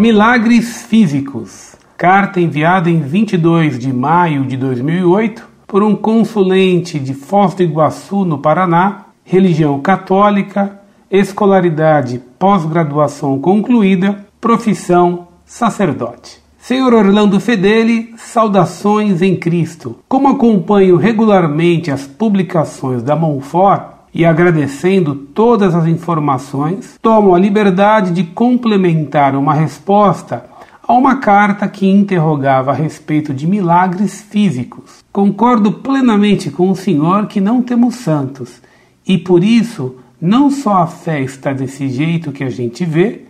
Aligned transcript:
Milagres 0.00 0.80
Físicos. 0.80 1.76
Carta 1.94 2.40
enviada 2.40 2.88
em 2.88 3.02
22 3.02 3.78
de 3.78 3.92
maio 3.92 4.46
de 4.46 4.56
2008 4.56 5.46
por 5.66 5.82
um 5.82 5.94
consulente 5.94 6.98
de 6.98 7.12
Foz 7.12 7.52
do 7.52 7.62
Iguaçu, 7.62 8.24
no 8.24 8.38
Paraná, 8.38 9.08
religião 9.22 9.78
católica, 9.78 10.80
escolaridade 11.10 12.18
pós-graduação 12.38 13.38
concluída, 13.38 14.24
profissão 14.40 15.28
sacerdote. 15.44 16.40
Senhor 16.58 16.94
Orlando 16.94 17.38
Fedeli, 17.38 18.14
saudações 18.16 19.20
em 19.20 19.36
Cristo. 19.36 19.98
Como 20.08 20.28
acompanho 20.28 20.96
regularmente 20.96 21.90
as 21.90 22.06
publicações 22.06 23.02
da 23.02 23.14
Monfort, 23.14 23.99
e 24.12 24.24
agradecendo 24.24 25.14
todas 25.14 25.74
as 25.74 25.86
informações, 25.86 26.98
tomo 27.00 27.34
a 27.34 27.38
liberdade 27.38 28.12
de 28.12 28.24
complementar 28.24 29.36
uma 29.36 29.54
resposta 29.54 30.44
a 30.86 30.92
uma 30.92 31.16
carta 31.16 31.68
que 31.68 31.86
interrogava 31.86 32.72
a 32.72 32.74
respeito 32.74 33.32
de 33.32 33.46
milagres 33.46 34.20
físicos. 34.22 35.04
Concordo 35.12 35.70
plenamente 35.70 36.50
com 36.50 36.68
o 36.68 36.76
senhor 36.76 37.26
que 37.26 37.40
não 37.40 37.62
temos 37.62 37.94
santos 37.94 38.60
e 39.06 39.16
por 39.16 39.44
isso 39.44 39.96
não 40.20 40.50
só 40.50 40.78
a 40.78 40.86
fé 40.86 41.20
está 41.20 41.52
desse 41.52 41.88
jeito 41.88 42.32
que 42.32 42.44
a 42.44 42.50
gente 42.50 42.84
vê, 42.84 43.22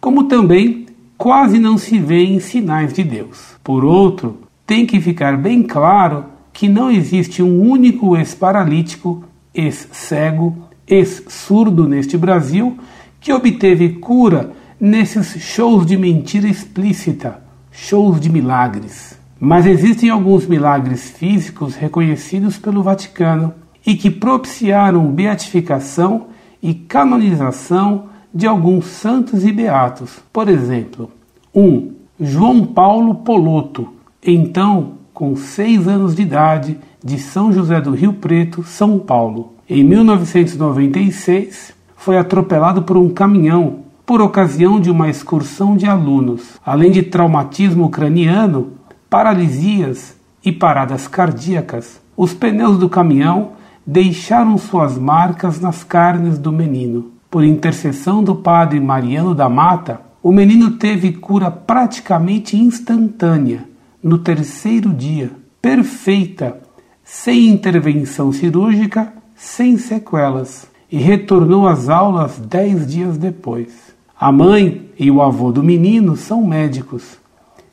como 0.00 0.24
também 0.24 0.86
quase 1.16 1.58
não 1.58 1.78
se 1.78 1.98
vê 1.98 2.22
em 2.22 2.38
sinais 2.38 2.92
de 2.92 3.02
Deus. 3.02 3.56
Por 3.64 3.84
outro, 3.84 4.38
tem 4.66 4.84
que 4.84 5.00
ficar 5.00 5.36
bem 5.36 5.62
claro 5.62 6.26
que 6.52 6.68
não 6.68 6.90
existe 6.90 7.42
um 7.42 7.60
único 7.60 8.16
ex-paralítico 8.16 9.24
ex-cego, 9.56 10.56
ex-surdo 10.86 11.88
neste 11.88 12.16
Brasil, 12.16 12.78
que 13.20 13.32
obteve 13.32 13.94
cura 13.94 14.52
nesses 14.78 15.42
shows 15.42 15.86
de 15.86 15.96
mentira 15.96 16.46
explícita, 16.46 17.42
shows 17.72 18.20
de 18.20 18.30
milagres. 18.30 19.18
Mas 19.40 19.66
existem 19.66 20.10
alguns 20.10 20.46
milagres 20.46 21.10
físicos 21.10 21.74
reconhecidos 21.74 22.58
pelo 22.58 22.82
Vaticano 22.82 23.52
e 23.86 23.94
que 23.94 24.10
propiciaram 24.10 25.10
beatificação 25.10 26.28
e 26.62 26.74
canonização 26.74 28.06
de 28.34 28.46
alguns 28.46 28.86
santos 28.86 29.44
e 29.44 29.52
beatos. 29.52 30.18
Por 30.32 30.48
exemplo, 30.48 31.10
1. 31.54 31.62
Um, 31.62 31.92
João 32.18 32.64
Paulo 32.64 33.16
Poloto, 33.16 33.92
então 34.24 34.94
com 35.16 35.34
seis 35.34 35.88
anos 35.88 36.14
de 36.14 36.20
idade, 36.20 36.78
de 37.02 37.18
São 37.18 37.50
José 37.50 37.80
do 37.80 37.92
Rio 37.92 38.12
Preto, 38.12 38.62
São 38.62 38.98
Paulo. 38.98 39.54
Em 39.66 39.82
1996, 39.82 41.72
foi 41.96 42.18
atropelado 42.18 42.82
por 42.82 42.98
um 42.98 43.08
caminhão 43.08 43.78
por 44.04 44.20
ocasião 44.20 44.78
de 44.78 44.90
uma 44.90 45.08
excursão 45.08 45.74
de 45.74 45.86
alunos, 45.86 46.60
além 46.62 46.90
de 46.90 47.02
traumatismo 47.02 47.88
craniano, 47.88 48.74
paralisias 49.08 50.14
e 50.44 50.52
paradas 50.52 51.08
cardíacas. 51.08 51.98
Os 52.14 52.34
pneus 52.34 52.76
do 52.76 52.86
caminhão 52.86 53.52
deixaram 53.86 54.58
suas 54.58 54.98
marcas 54.98 55.58
nas 55.58 55.82
carnes 55.82 56.38
do 56.38 56.52
menino. 56.52 57.12
Por 57.30 57.42
intercessão 57.42 58.22
do 58.22 58.34
padre 58.34 58.78
Mariano 58.80 59.34
da 59.34 59.48
Mata, 59.48 59.98
o 60.22 60.30
menino 60.30 60.72
teve 60.72 61.12
cura 61.12 61.50
praticamente 61.50 62.54
instantânea 62.54 63.64
no 64.06 64.18
terceiro 64.18 64.90
dia, 64.90 65.32
perfeita 65.60 66.60
sem 67.02 67.48
intervenção 67.48 68.30
cirúrgica, 68.30 69.12
sem 69.34 69.76
sequelas, 69.76 70.68
e 70.88 70.96
retornou 70.96 71.66
às 71.66 71.88
aulas 71.88 72.38
dez 72.38 72.86
dias 72.86 73.18
depois. 73.18 73.92
A 74.16 74.30
mãe 74.30 74.88
e 74.96 75.10
o 75.10 75.20
avô 75.20 75.50
do 75.50 75.60
menino 75.60 76.16
são 76.16 76.46
médicos. 76.46 77.18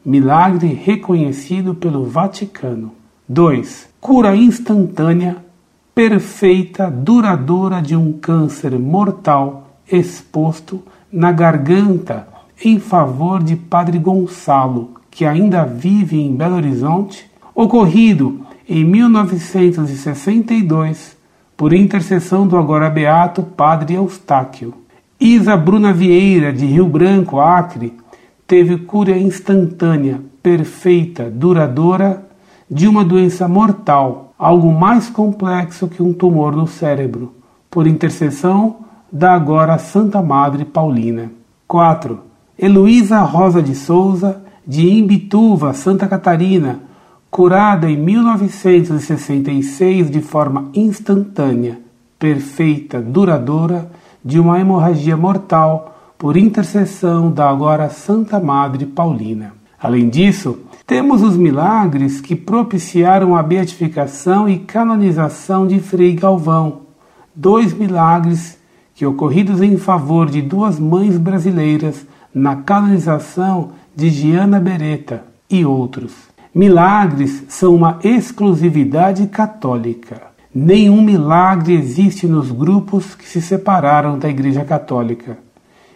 Milagre 0.03 0.73
reconhecido 0.73 1.75
pelo 1.75 2.03
Vaticano. 2.03 2.93
2. 3.29 3.89
Cura 4.01 4.35
instantânea, 4.35 5.37
perfeita, 5.93 6.89
duradoura 6.89 7.79
de 7.79 7.95
um 7.95 8.11
câncer 8.11 8.71
mortal 8.79 9.77
exposto 9.87 10.81
na 11.11 11.31
garganta 11.31 12.27
em 12.65 12.79
favor 12.79 13.43
de 13.43 13.55
Padre 13.55 13.99
Gonçalo, 13.99 15.02
que 15.13 15.25
ainda 15.25 15.63
vive 15.63 16.19
em 16.19 16.35
Belo 16.35 16.55
Horizonte, 16.55 17.29
ocorrido 17.53 18.41
em 18.67 18.83
1962, 18.83 21.15
por 21.55 21.71
intercessão 21.71 22.47
do 22.47 22.57
agora 22.57 22.89
beato 22.89 23.43
Padre 23.43 23.93
Eustáquio. 23.93 24.73
Isa 25.19 25.55
Bruna 25.55 25.93
Vieira, 25.93 26.51
de 26.51 26.65
Rio 26.65 26.87
Branco, 26.87 27.39
Acre, 27.39 27.93
teve 28.47 28.77
cura 28.77 29.15
instantânea, 29.15 30.19
perfeita, 30.41 31.29
duradoura 31.29 32.25
de 32.69 32.87
uma 32.87 33.03
doença 33.05 33.47
mortal, 33.47 34.33
algo 34.37 34.73
mais 34.73 35.09
complexo 35.09 35.87
que 35.87 36.01
um 36.01 36.11
tumor 36.11 36.55
no 36.55 36.65
cérebro, 36.65 37.35
por 37.69 37.85
intercessão 37.85 38.77
da 39.11 39.35
agora 39.35 39.77
Santa 39.77 40.23
Madre 40.23 40.65
Paulina. 40.65 41.31
4. 41.67 42.19
Heloísa 42.57 43.19
Rosa 43.19 43.61
de 43.61 43.75
Souza, 43.75 44.41
de 44.65 44.89
Imbituva, 44.89 45.73
Santa 45.73 46.07
Catarina, 46.07 46.79
curada 47.29 47.89
em 47.89 47.97
1966 47.97 50.09
de 50.09 50.21
forma 50.21 50.69
instantânea, 50.73 51.79
perfeita, 52.17 53.01
duradoura, 53.01 53.91
de 54.23 54.39
uma 54.39 54.59
hemorragia 54.59 55.17
mortal 55.17 56.15
por 56.17 56.37
intercessão 56.37 57.29
da 57.29 57.49
agora 57.49 57.89
Santa 57.89 58.39
Madre 58.39 58.85
Paulina. 58.85 59.53
Além 59.81 60.07
disso, 60.07 60.59
temos 60.87 61.21
os 61.21 61.35
milagres 61.35 62.21
que 62.21 62.35
propiciaram 62.35 63.35
a 63.35 63.43
beatificação 63.43 64.47
e 64.47 64.59
canonização 64.59 65.67
de 65.67 65.79
Frei 65.79 66.13
Galvão, 66.13 66.83
dois 67.35 67.73
milagres 67.73 68.57
que 68.95 69.05
ocorridos 69.05 69.61
em 69.61 69.77
favor 69.77 70.29
de 70.29 70.41
duas 70.41 70.79
mães 70.79 71.17
brasileiras 71.17 72.05
na 72.33 72.55
canonização 72.55 73.71
de 73.95 74.09
Giana 74.09 74.59
Beretta 74.59 75.23
e 75.49 75.65
outros. 75.65 76.13
Milagres 76.53 77.43
são 77.47 77.75
uma 77.75 77.99
exclusividade 78.03 79.27
católica. 79.27 80.21
Nenhum 80.53 81.01
milagre 81.01 81.73
existe 81.73 82.27
nos 82.27 82.51
grupos 82.51 83.15
que 83.15 83.27
se 83.27 83.41
separaram 83.41 84.19
da 84.19 84.29
Igreja 84.29 84.63
Católica, 84.63 85.37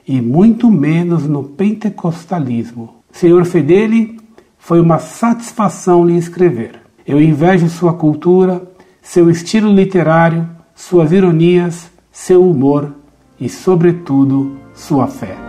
e 0.08 0.20
muito 0.20 0.72
menos 0.72 1.28
no 1.28 1.44
pentecostalismo. 1.44 2.96
Senhor 3.12 3.46
Fedeli, 3.46 4.18
foi 4.58 4.82
uma 4.82 5.00
satisfação 5.00 6.06
lhe 6.06 6.18
escrever. 6.18 6.82
Eu 7.06 7.22
invejo 7.22 7.70
sua 7.70 7.94
cultura, 7.94 8.62
seu 9.02 9.30
estilo 9.30 9.72
literário, 9.72 10.50
suas 10.76 11.12
ironias, 11.12 11.90
seu 12.12 12.44
humor 12.44 12.94
e, 13.40 13.48
sobretudo, 13.48 14.58
sua 14.74 15.08
fé. 15.08 15.47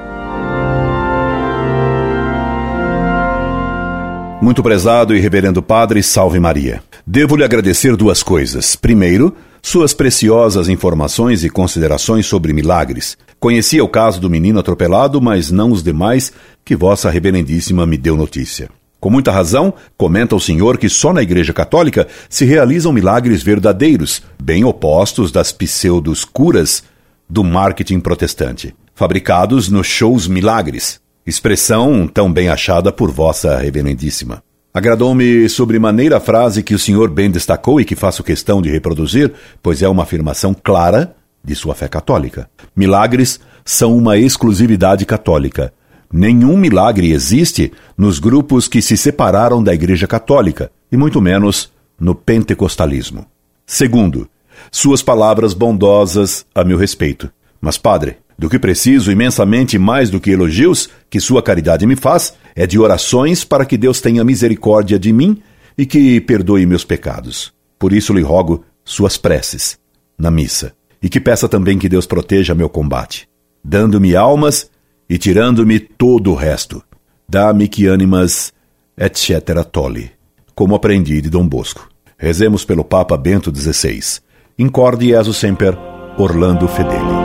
Muito 4.41 4.63
prezado 4.63 5.17
e 5.17 5.19
reverendo 5.19 5.61
Padre, 5.61 6.01
salve 6.01 6.39
Maria. 6.39 6.81
Devo 7.05 7.35
lhe 7.35 7.43
agradecer 7.43 7.97
duas 7.97 8.23
coisas. 8.23 8.77
Primeiro, 8.77 9.35
suas 9.61 9.93
preciosas 9.93 10.69
informações 10.69 11.43
e 11.43 11.51
considerações 11.51 12.25
sobre 12.25 12.53
milagres. 12.53 13.19
Conhecia 13.41 13.83
o 13.83 13.89
caso 13.89 14.21
do 14.21 14.31
menino 14.31 14.61
atropelado, 14.61 15.21
mas 15.21 15.51
não 15.51 15.73
os 15.73 15.83
demais 15.83 16.33
que 16.65 16.77
Vossa 16.77 17.11
Reverendíssima 17.11 17.85
me 17.85 17.97
deu 17.97 18.17
notícia. 18.17 18.71
Com 19.01 19.11
muita 19.11 19.33
razão, 19.33 19.75
comenta 19.97 20.37
o 20.37 20.41
senhor 20.41 20.79
que 20.79 20.89
só 20.89 21.13
na 21.13 21.23
Igreja 21.23 21.53
Católica 21.53 22.07
se 22.31 22.45
realizam 22.45 22.93
milagres 22.93 23.43
verdadeiros, 23.43 24.23
bem 24.41 24.65
opostos 24.65 25.33
das 25.33 25.51
pseudos 25.51 26.25
curas 26.25 26.85
do 27.29 27.43
marketing 27.43 27.99
protestante, 27.99 28.73
fabricados 28.95 29.69
nos 29.69 29.89
shows 29.89 30.29
milagres 30.29 31.01
expressão 31.29 32.09
tão 32.09 32.33
bem 32.33 32.49
achada 32.49 32.91
por 32.91 33.11
Vossa 33.11 33.59
Reverendíssima. 33.59 34.43
Agradou-me 34.73 35.47
sobremaneira 35.51 36.17
a 36.17 36.21
frase 36.21 36.63
que 36.63 36.75
o 36.75 36.79
senhor 36.79 37.11
bem 37.11 37.31
destacou 37.31 37.79
e 37.79 37.85
que 37.85 37.95
faço 37.95 38.25
questão 38.25 38.63
de 38.63 38.71
reproduzir, 38.71 39.35
pois 39.63 39.83
é 39.83 39.89
uma 39.89 40.05
afirmação 40.05 40.55
clara 40.55 41.15
de 41.45 41.55
sua 41.55 41.75
fé 41.75 41.87
católica. 41.87 42.49
Milagres 42.75 43.41
são 43.63 43.95
uma 43.95 44.17
exclusividade 44.17 45.05
católica. 45.05 45.71
Nenhum 46.11 46.57
milagre 46.57 47.13
existe 47.13 47.73
nos 47.97 48.19
grupos 48.19 48.67
que 48.67 48.81
se 48.81 48.97
separaram 48.97 49.63
da 49.63 49.75
Igreja 49.75 50.07
Católica, 50.07 50.73
e 50.91 50.97
muito 50.97 51.21
menos 51.21 51.71
no 52.01 52.15
pentecostalismo. 52.15 53.27
Segundo, 53.67 54.27
suas 54.73 55.03
palavras 55.03 55.53
bondosas 55.53 56.47
a 56.55 56.65
meu 56.65 56.79
respeito. 56.79 57.31
Mas, 57.61 57.77
padre, 57.77 58.17
do 58.39 58.49
que 58.49 58.59
preciso 58.59 59.11
imensamente 59.11 59.79
mais 59.79 60.11
do 60.11 60.21
que 60.21 60.31
elogios 60.31 60.89
que 61.11 61.19
sua 61.19 61.43
caridade 61.43 61.87
me 61.87 61.97
faz, 61.97 62.35
é 62.55 62.67
de 62.67 62.79
orações 62.79 63.45
para 63.45 63.67
que 63.67 63.77
Deus 63.77 64.01
tenha 64.01 64.23
misericórdia 64.23 64.99
de 64.99 65.13
mim 65.13 65.43
e 65.77 65.85
que 65.85 66.21
perdoe 66.21 66.65
meus 66.65 66.85
pecados. 66.85 67.53
Por 67.79 67.93
isso 67.93 68.13
lhe 68.13 68.23
rogo 68.23 68.65
suas 68.85 69.17
preces 69.17 69.79
na 70.17 70.31
missa 70.31 70.73
e 71.03 71.09
que 71.09 71.21
peça 71.21 71.49
também 71.49 71.79
que 71.79 71.89
Deus 71.89 72.07
proteja 72.07 72.55
meu 72.55 72.69
combate, 72.69 73.29
dando-me 73.63 74.15
almas 74.15 74.71
e 75.09 75.19
tirando-me 75.19 75.81
todo 75.81 76.31
o 76.31 76.35
resto. 76.35 76.83
da-me 77.31 77.69
animas, 77.93 78.55
etc. 78.97 79.63
tolli, 79.71 80.11
como 80.55 80.75
aprendi 80.75 81.21
de 81.21 81.29
Dom 81.29 81.47
Bosco. 81.47 81.87
Rezemos 82.17 82.65
pelo 82.65 82.83
Papa 82.83 83.19
Bento 83.19 83.55
XVI. 83.55 84.21
Incorde 84.59 85.09
Jesus 85.09 85.37
Semper, 85.37 85.77
Orlando 86.17 86.67
Fedeli. 86.67 87.18